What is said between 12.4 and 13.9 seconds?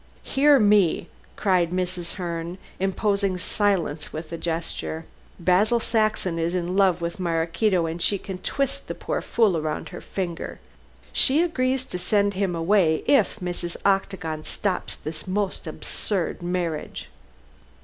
away if Mrs.